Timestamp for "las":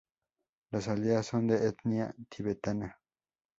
0.71-0.87